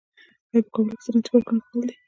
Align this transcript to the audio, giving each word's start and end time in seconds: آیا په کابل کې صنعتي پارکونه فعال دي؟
آیا 0.51 0.59
په 0.65 0.69
کابل 0.75 0.93
کې 0.97 1.03
صنعتي 1.05 1.29
پارکونه 1.33 1.59
فعال 1.69 1.83
دي؟ 1.87 1.95